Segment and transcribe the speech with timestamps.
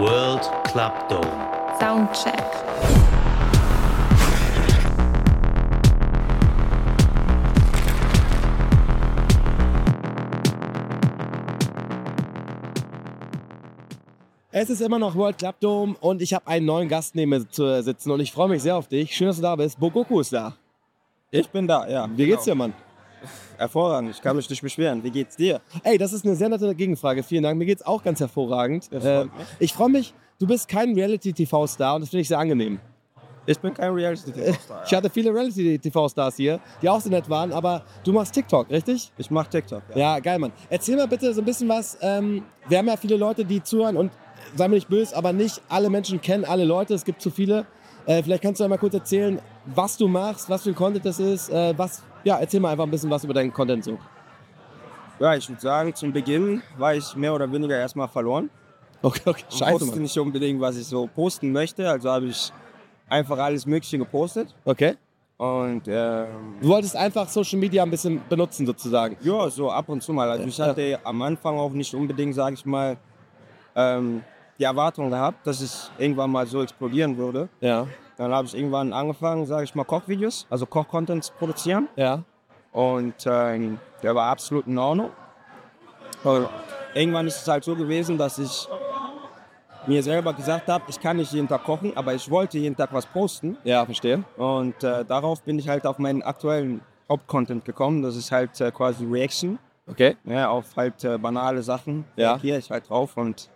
[0.00, 1.26] World Club Dome.
[1.78, 2.32] Soundcheck.
[14.50, 17.46] Es ist immer noch World Club Dome und ich habe einen neuen Gast neben mir
[17.46, 19.14] zu sitzen und ich freue mich sehr auf dich.
[19.14, 19.78] Schön, dass du da bist.
[19.78, 20.56] Bogoku ist da.
[21.30, 22.08] Ich bin da, ja.
[22.16, 22.72] Wie geht's dir, Mann?
[23.56, 25.02] Hervorragend, ich kann mich nicht beschweren.
[25.02, 25.60] Wie geht's dir?
[25.82, 27.22] Ey, das ist eine sehr nette Gegenfrage.
[27.22, 27.58] Vielen Dank.
[27.58, 28.90] Mir geht's auch ganz hervorragend.
[28.90, 29.04] Mich.
[29.58, 32.80] ich freue mich, du bist kein Reality-TV-Star und das finde ich sehr angenehm.
[33.46, 34.82] Ich bin kein Reality-TV-Star.
[34.86, 39.10] Ich hatte viele Reality-TV-Stars hier, die auch so nett waren, aber du machst TikTok, richtig?
[39.18, 39.82] Ich mach TikTok.
[39.90, 39.96] Ja.
[39.96, 40.52] Ja, geil, Mann.
[40.68, 41.98] Erzähl mal bitte so ein bisschen was.
[42.00, 44.12] Ähm, wir haben ja viele Leute, die zuhören und
[44.54, 46.94] sei mir nicht böse, aber nicht alle Menschen kennen alle Leute.
[46.94, 47.66] Es gibt zu viele.
[48.06, 51.18] Äh, vielleicht kannst du einmal kurz erzählen, was du machst, was für ein Content das
[51.18, 51.50] ist.
[51.50, 53.98] Äh, was, ja, erzähl mal einfach ein bisschen was über deinen Content so.
[55.18, 58.50] ja, ich würde sagen, zum Beginn war ich mehr oder weniger erstmal verloren.
[59.02, 59.44] Okay, okay.
[59.48, 60.02] Ich Scheiße, wusste Mann.
[60.02, 61.88] nicht unbedingt, was ich so posten möchte.
[61.88, 62.52] Also habe ich
[63.08, 64.54] einfach alles Mögliche gepostet.
[64.64, 64.96] Okay.
[65.38, 69.16] Und ähm, Du wolltest einfach Social Media ein bisschen benutzen sozusagen.
[69.22, 70.28] ja, so ab und zu mal.
[70.30, 72.98] Also ich hatte am Anfang auch nicht unbedingt, sage ich mal,
[73.74, 74.22] ähm,
[74.60, 77.48] die Erwartung gehabt, dass es irgendwann mal so explodieren würde.
[77.60, 81.88] Ja, Dann habe ich irgendwann angefangen, sage ich mal, Kochvideos, also Kochcontent zu produzieren.
[81.96, 82.22] ja.
[82.72, 85.10] Und ähm, der war absolut in Ordnung.
[86.22, 86.48] Und
[86.94, 88.68] irgendwann ist es halt so gewesen, dass ich
[89.88, 92.90] mir selber gesagt habe, ich kann nicht jeden Tag kochen, aber ich wollte jeden Tag
[92.92, 93.56] was posten.
[93.64, 94.22] Ja, verstehe.
[94.36, 98.02] Und äh, darauf bin ich halt auf meinen aktuellen Hauptcontent gekommen.
[98.02, 99.58] Das ist halt äh, quasi Reaction
[99.88, 100.16] Okay.
[100.24, 102.04] ja, auf halt äh, banale Sachen.
[102.14, 102.34] Ja.
[102.34, 103.48] Reagiere ich halt drauf und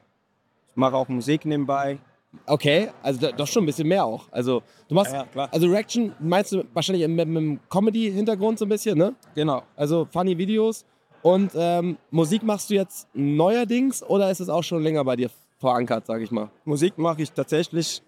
[0.74, 1.98] mache auch Musik nebenbei.
[2.46, 4.26] Okay, also doch schon ein bisschen mehr auch.
[4.30, 8.64] Also du machst, Ja, ja, also Reaction meinst du wahrscheinlich mit, mit einem Comedy-Hintergrund so
[8.64, 9.14] ein bisschen, ne?
[9.34, 9.62] Genau.
[9.76, 10.84] Also funny Videos.
[11.22, 15.30] Und ähm, Musik machst du jetzt neuerdings oder ist es auch schon länger bei dir
[15.58, 16.50] verankert, sag ich mal?
[16.64, 18.02] Musik mache ich tatsächlich,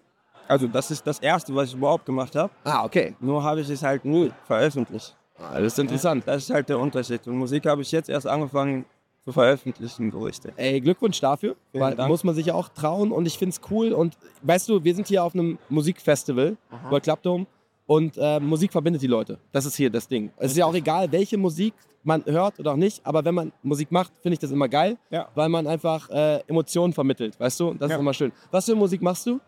[0.47, 2.51] also das ist das Erste, was ich überhaupt gemacht habe.
[2.63, 3.15] Ah, okay.
[3.19, 5.15] Nur habe ich es halt nie veröffentlicht.
[5.39, 6.23] Ah, das ist interessant.
[6.27, 7.25] Das ist halt der Unterschied.
[7.27, 8.85] Und Musik habe ich jetzt erst angefangen
[9.27, 10.53] zu veröffentlichen, richtig.
[10.55, 13.91] Ey, Glückwunsch dafür, weil muss man sich ja auch trauen und ich finde es cool.
[13.91, 16.55] Und weißt du, wir sind hier auf einem Musikfestival,
[16.89, 17.45] World Club Dome,
[17.87, 19.37] und äh, Musik verbindet die Leute.
[19.51, 20.31] Das ist hier das Ding.
[20.37, 21.73] Es ist ja auch egal, welche Musik
[22.03, 24.97] man hört oder auch nicht, aber wenn man Musik macht, finde ich das immer geil,
[25.09, 25.27] Ja.
[25.35, 27.73] weil man einfach äh, Emotionen vermittelt, weißt du?
[27.73, 27.95] Das Ja.
[27.97, 28.31] ist immer schön.
[28.51, 29.39] Was für Musik machst du?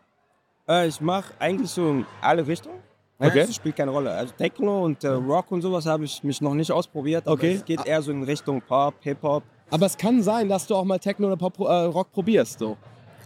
[0.68, 2.80] Äh, ich mache eigentlich so in alle Richtungen.
[3.18, 3.42] Okay.
[3.46, 4.12] Das spielt keine Rolle.
[4.12, 7.26] Also Techno und äh, Rock und sowas habe ich mich noch nicht ausprobiert.
[7.28, 7.54] Aber Okay.
[7.56, 9.44] Es geht eher so in Richtung Pop, Hip-Hop.
[9.72, 12.60] Aber es kann sein, dass du auch mal Techno oder Pop, äh, Rock probierst.
[12.60, 12.78] So.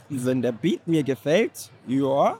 [0.10, 2.38] Wenn der Beat mir gefällt, ja.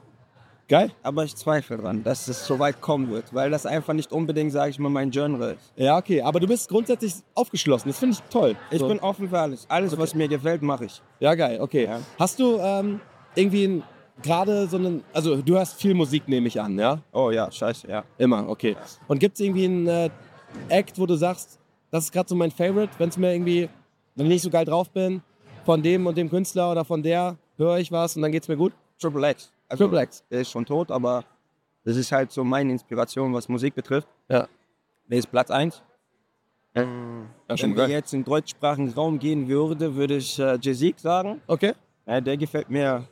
[0.68, 0.92] Geil?
[1.04, 3.34] Aber ich zweifle dran, dass es so weit kommen wird.
[3.34, 5.74] Weil das einfach nicht unbedingt, sage ich mal, mein Genre ist.
[5.76, 6.22] Ja, okay.
[6.22, 7.90] Aber du bist grundsätzlich aufgeschlossen.
[7.90, 8.56] Das finde ich toll.
[8.72, 8.88] Ich so.
[8.88, 9.66] bin offen für alles.
[9.70, 11.02] Alles, was mir gefällt, mache ich.
[11.20, 11.86] Ja, geil, okay.
[11.86, 12.00] Ja.
[12.18, 13.02] Hast du ähm,
[13.36, 13.84] irgendwie
[14.22, 17.00] gerade so einen, also du hörst viel Musik, nehme ich an, ja?
[17.12, 18.04] Oh ja, scheiße, ja.
[18.18, 18.76] Immer, okay.
[19.08, 20.10] Und gibt es irgendwie einen äh,
[20.70, 21.60] Act, wo du sagst,
[21.92, 23.70] das ist gerade so mein Favorite, wenn es mir irgendwie,
[24.16, 25.22] wenn ich nicht so geil drauf bin,
[25.66, 28.58] von dem und dem Künstler oder von der höre ich was und dann geht's mir
[28.58, 28.74] gut?
[29.00, 29.52] Triple X.
[29.70, 30.24] Also, Triple X.
[30.30, 31.24] Der ist schon tot, aber
[31.84, 34.08] das ist halt so meine Inspiration, was Musik betrifft.
[34.30, 34.48] Ja.
[35.08, 35.82] Der ist Platz 1.
[36.76, 36.82] Ja,
[37.48, 41.42] Wenn wir jetzt in den deutschsprachigen Raum gehen würde, würde ich äh, Jazik sagen.
[41.46, 41.74] Okay.
[42.08, 43.08] Ja, der gefällt mir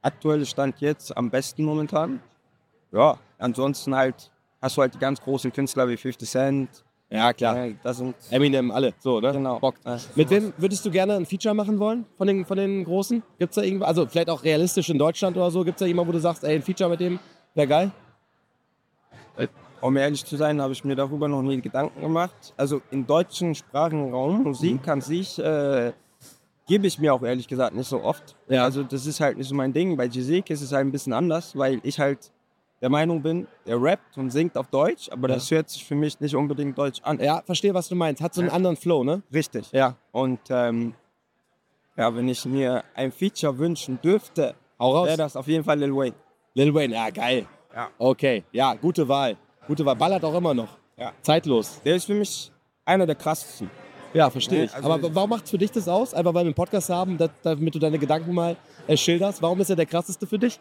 [0.00, 2.20] aktuelle Stand jetzt am besten momentan.
[2.92, 4.30] Ja, ansonsten halt
[4.62, 6.84] hast du halt die ganz großen Künstler wie 50 Cent.
[7.08, 7.66] Ja, klar.
[7.66, 9.32] Ja, das sind Eminem, alle, so, ne?
[9.32, 9.60] genau.
[9.60, 9.76] Bock.
[9.84, 9.96] Ja.
[10.16, 13.22] Mit wem würdest du gerne ein Feature machen wollen von den, von den Großen?
[13.38, 16.12] Gibt's da irgendwas, also vielleicht auch realistisch in Deutschland oder so, gibt's da jemanden, wo
[16.12, 17.20] du sagst, ey, ein Feature mit dem
[17.54, 17.92] wäre geil?
[19.80, 22.54] Um ehrlich zu sein, habe ich mir darüber noch nie Gedanken gemacht.
[22.56, 25.92] Also im deutschen Sprachenraum, Musik an sich, äh,
[26.66, 28.34] gebe ich mir auch ehrlich gesagt nicht so oft.
[28.48, 28.64] Ja.
[28.64, 29.96] Also das ist halt nicht so mein Ding.
[29.96, 32.32] Bei Jazik ist es halt ein bisschen anders, weil ich halt
[32.80, 36.20] der Meinung bin, er rappt und singt auf Deutsch, aber das hört sich für mich
[36.20, 37.18] nicht unbedingt deutsch an.
[37.20, 38.20] Ja, verstehe, was du meinst.
[38.22, 39.22] Hat so einen anderen Flow, ne?
[39.32, 39.70] Richtig.
[39.72, 39.96] Ja.
[40.12, 40.94] Und ähm,
[41.96, 46.14] ja, wenn ich mir ein Feature wünschen dürfte, wäre das auf jeden Fall Lil Wayne.
[46.54, 47.46] Lil Wayne, ja, geil.
[47.74, 47.88] Ja.
[47.98, 49.36] Okay, ja, gute Wahl.
[49.66, 49.96] Gute Wahl.
[49.96, 50.76] Ballert auch immer noch.
[50.96, 51.12] Ja.
[51.22, 51.80] Zeitlos.
[51.84, 52.50] Der ist für mich
[52.84, 53.70] einer der krassesten.
[54.14, 54.74] Ja, verstehe ich.
[54.74, 56.14] also Aber warum macht es für dich das aus?
[56.14, 58.56] Einfach weil wir einen Podcast haben, da- damit du deine Gedanken mal
[58.86, 59.42] äh, schilderst.
[59.42, 60.58] Warum ist er der krasseste für dich?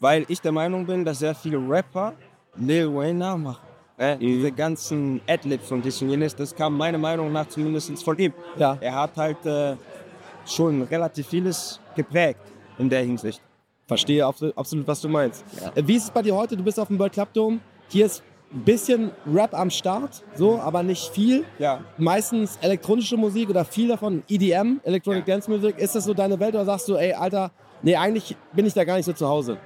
[0.00, 2.14] Weil ich der Meinung bin, dass sehr viele Rapper
[2.56, 3.60] Lil Wayne nachmachen.
[3.98, 4.20] Äh, Mhm.
[4.20, 8.32] Diese ganzen Adlibs und dies und jenes, das kam meiner Meinung nach zumindest von ihm.
[8.56, 8.78] Ja.
[8.80, 9.76] Er hat halt äh,
[10.46, 12.40] schon relativ vieles geprägt
[12.78, 13.42] in der Hinsicht.
[13.86, 15.44] Verstehe absolut, was du meinst.
[15.74, 16.56] Äh, Wie ist es bei dir heute?
[16.56, 17.58] Du bist auf dem World Club Dome.
[17.88, 18.22] Hier ist
[18.52, 21.44] ein bisschen Rap am Start, so, aber nicht viel.
[21.58, 21.80] Ja.
[21.98, 25.34] Meistens elektronische Musik oder viel davon EDM, Electronic Ja.
[25.34, 25.76] Dance Music.
[25.78, 27.50] Ist das so deine Welt oder sagst du, ey, Alter,
[27.82, 29.58] nee, eigentlich bin ich da gar nicht so zu Hause?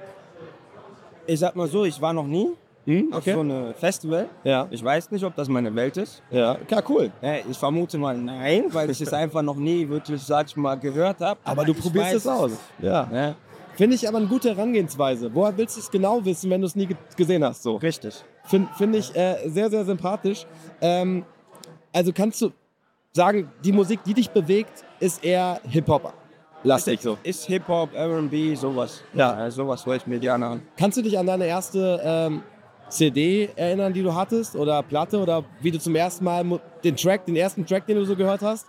[1.27, 2.49] Ich sag mal so, ich war noch nie
[2.85, 4.29] Hm, auf so einem Festival.
[4.43, 4.67] Ja.
[4.69, 6.21] Ich weiß nicht, ob das meine Welt ist.
[6.29, 7.11] Ja, ja, cool.
[7.49, 11.19] Ich vermute mal nein, weil ich es einfach noch nie wirklich, sag ich mal, gehört
[11.19, 11.39] habe.
[11.43, 12.51] Aber du ich probierst es aus.
[12.79, 13.09] Ja.
[13.11, 13.35] Ja,
[13.75, 15.33] Finde ich aber eine gute Herangehensweise.
[15.33, 17.63] Woher willst du es genau wissen, wenn du es nie ge gesehen hast?
[17.63, 17.75] So.
[17.77, 18.23] richtig.
[18.45, 20.45] Finde find ich äh, sehr, sehr sympathisch.
[20.79, 21.25] Ähm,
[21.91, 22.51] also kannst du
[23.11, 26.13] sagen, die Musik, die dich bewegt, ist eher Hip-Hop.
[26.65, 27.17] Lastig so.
[27.21, 29.03] Ist Hip-Hop, R&B, sowas.
[29.13, 29.49] Ja.
[29.51, 30.61] sowas höre ich mir gerne an.
[30.77, 32.41] Kannst du dich an deine erste ähm,
[32.89, 34.55] CD erinnern, die du hattest?
[34.55, 35.19] Oder Platte?
[35.19, 38.41] Oder wie du zum ersten Mal den Track, den ersten Track, den du so gehört
[38.41, 38.65] hast?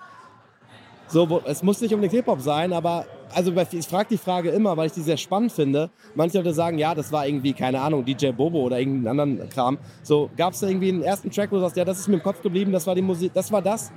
[1.08, 4.88] So, es muss nicht unbedingt Hip-Hop sein, aber also ich frage die Frage immer, weil
[4.88, 5.88] ich die sehr spannend finde.
[6.14, 9.78] Manche Leute sagen, ja, das war irgendwie, keine Ahnung, DJ Bobo oder irgendeinen anderen Kram.
[10.02, 12.16] So, gab es da irgendwie einen ersten Track, wo du sagst, ja, das ist mir
[12.16, 13.90] im Kopf geblieben, das war die Musik, das war das,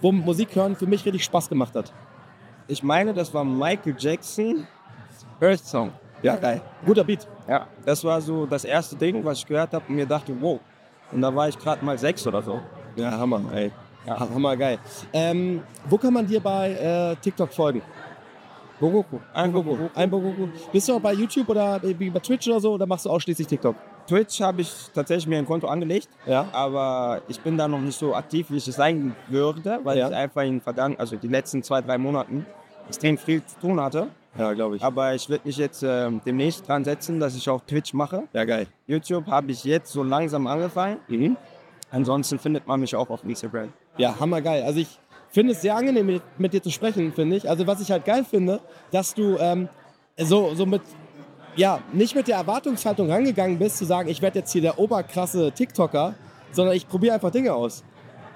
[0.00, 1.92] wo Musik hören für mich richtig Spaß gemacht hat.
[2.68, 4.66] Ich meine, das war Michael Jackson,
[5.40, 5.90] Earth Song.
[6.22, 6.60] Ja, geil.
[6.86, 7.26] Guter Beat.
[7.48, 10.60] Ja, das war so das erste Ding, was ich gehört habe und mir dachte, wow.
[11.10, 12.60] Und da war ich gerade mal sechs oder so.
[12.96, 13.72] Ja, Hammer, ey.
[14.06, 14.18] Ja.
[14.20, 14.78] Ha- Hammer, geil.
[15.12, 17.82] Ähm, wo kann man dir bei äh, TikTok folgen?
[18.80, 19.18] Bogoku.
[19.34, 19.88] Ein Bogoku.
[19.94, 20.48] Ein Bogoku.
[20.72, 23.46] Bist du auch bei YouTube oder wie bei Twitch oder so oder machst du ausschließlich
[23.46, 23.76] TikTok?
[24.12, 26.46] Twitch habe ich tatsächlich mir ein Konto angelegt, Ja.
[26.52, 30.08] aber ich bin da noch nicht so aktiv, wie ich es sein würde, weil Ja.
[30.08, 32.44] ich einfach in vergangen, also die letzten zwei, drei Monaten
[32.88, 34.08] extrem viel zu tun hatte.
[34.38, 34.82] Ja, glaube ich.
[34.82, 38.24] Aber ich werde mich jetzt ähm, demnächst dran setzen, dass ich auch Twitch mache.
[38.34, 38.66] Ja, geil.
[38.86, 40.98] YouTube habe ich jetzt so langsam angefangen.
[41.08, 41.36] Mhm.
[41.90, 43.72] Ansonsten findet man mich auch auf Instagram.
[43.96, 44.62] Ja, hammergeil.
[44.62, 44.88] Also ich
[45.30, 47.48] finde es sehr angenehm, mit, mit dir zu sprechen, finde ich.
[47.48, 48.60] Also was ich halt geil finde,
[48.90, 49.68] dass du ähm,
[50.18, 50.82] so, so mit,
[51.56, 55.52] ja, nicht mit der Erwartungshaltung rangegangen bist, zu sagen, ich werde jetzt hier der oberkrasse
[55.52, 56.14] TikToker,
[56.52, 57.82] sondern ich probiere einfach Dinge aus.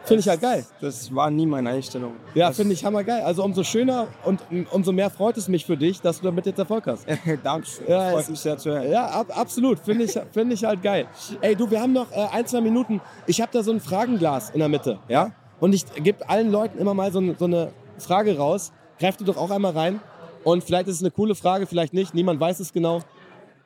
[0.04, 0.64] Finde ich halt geil.
[0.80, 2.12] Das war nie meine Einstellung.
[2.32, 3.22] Ja, finde ich hammergeil.
[3.22, 4.40] Also umso schöner und
[4.70, 7.04] umso mehr freut es mich für dich, dass du damit jetzt Erfolg hast.
[7.42, 7.88] Dankeschön.
[7.88, 8.88] Ja, Freut es- mich sehr zu hören.
[8.88, 9.80] Ja, ab, absolut.
[9.80, 11.08] Finde ich, find ich halt geil.
[11.40, 13.00] Ey, du, wir haben noch äh, ein, zwei Minuten.
[13.26, 15.32] Ich habe da so ein Fragenglas in der Mitte, ja?
[15.58, 18.70] Und ich gebe allen Leuten immer mal so, so eine Frage raus.
[19.00, 19.98] Greif du doch auch einmal rein.
[20.46, 22.14] Und vielleicht ist es eine coole Frage, vielleicht nicht.
[22.14, 23.02] Niemand weiß es genau.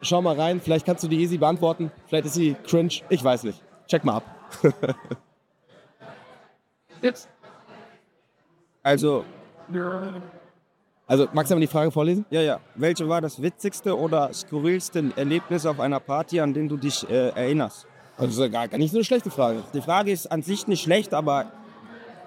[0.01, 0.63] Schau mal rein.
[0.63, 1.93] Vielleicht kannst du die easy beantworten.
[2.07, 3.03] Vielleicht ist sie cringe.
[3.11, 3.61] Ich weiß nicht.
[3.87, 4.25] Check mal ab.
[8.83, 9.25] Also,
[11.07, 12.25] Also, magst du mal die Frage vorlesen?
[12.31, 12.61] ja, ja.
[12.75, 17.29] Welche war das witzigste oder skurrilste Erlebnis auf einer Party, an den du dich äh,
[17.29, 17.87] erinnerst?
[18.17, 19.63] Also, das ist ja gar, gar nicht so eine schlechte Frage.
[19.75, 21.53] Die Frage ist an sich nicht schlecht, aber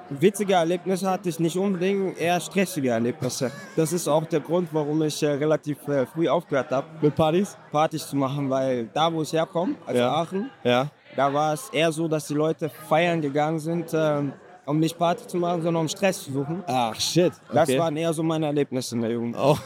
[0.10, 3.52] witzige Erlebnisse hatte ich nicht unbedingt, eher stressige Erlebnisse.
[3.76, 7.58] Das ist auch der Grund, warum ich äh, relativ äh, früh aufgehört habe, Mit Partys?
[7.72, 10.14] Partys zu machen, weil da, wo ich herkomme, also Ja.
[10.14, 10.88] Aachen, Ja.
[11.16, 14.34] da war es eher so, dass die Leute feiern gegangen sind, ähm,
[14.66, 16.64] um nicht Party zu machen, sondern um Stress zu suchen.
[16.68, 17.34] Ach, shit.
[17.54, 17.80] Das Okay.
[17.80, 19.36] waren eher so meine Erlebnisse in der Jugend.
[19.38, 19.58] Oh.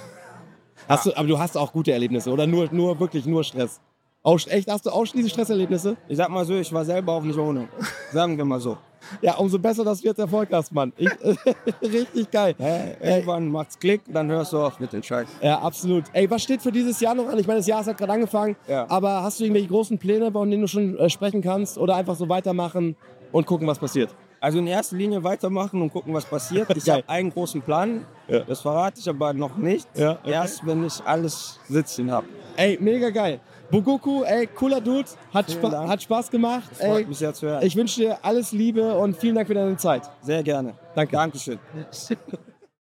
[0.88, 3.80] Hast du, aber du hast auch gute Erlebnisse oder nur, nur wirklich nur Stress?
[4.24, 5.96] Aus, echt, hast du ausschließlich Stresserlebnisse?
[6.08, 7.68] Ich sag mal so, ich war selber auch nicht ohne.
[8.12, 8.78] Sagen wir mal so.
[9.22, 10.94] Ja, umso besser, dass du jetzt Erfolg hast, Mann.
[10.98, 11.10] Ich,
[11.82, 12.56] richtig geil.
[12.60, 15.28] Äh, irgendwann macht's Klick, dann hörst du auf mit den Scheiß.
[15.42, 16.06] Ja, absolut.
[16.14, 17.38] Ey, was steht für dieses Jahr noch an?
[17.40, 18.86] Ich meine, das Jahr hat gerade angefangen, Ja.
[18.90, 22.16] aber hast du irgendwelche großen Pläne, von denen du schon äh, sprechen kannst oder einfach
[22.16, 22.96] so weitermachen
[23.32, 24.14] und gucken, was passiert?
[24.40, 26.68] Also in erster Linie weitermachen und gucken, was passiert.
[26.78, 28.42] Ich habe einen großen Plan, Ja.
[28.42, 29.88] das verrate ich aber noch nicht.
[29.96, 30.32] Ja, okay.
[30.32, 32.28] Erst wenn ich alles sitzen habe.
[32.56, 33.40] Ey, mega geil.
[33.70, 35.90] Bugoku, ey, cooler Dude, hat, Spa Dank.
[35.90, 36.70] hat Spaß gemacht.
[36.74, 37.66] Freut Ey, mich sehr zu hören.
[37.66, 40.04] ich wünsche dir alles Liebe und vielen Dank für deine Zeit.
[40.22, 40.76] Sehr gerne.
[40.96, 41.12] Danke.
[41.16, 41.60] Dankeschön.